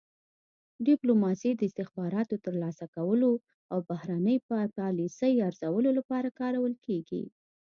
ډیپلوماسي 0.87 1.51
د 1.55 1.61
استخباراتو 1.69 2.35
ترلاسه 2.45 2.85
کولو 2.95 3.31
او 3.71 3.79
د 3.81 3.85
بهرنۍ 3.89 4.37
پالیسۍ 4.77 5.33
ارزولو 5.47 5.89
لپاره 5.99 6.35
کارول 6.39 6.73
کیږي 6.85 7.23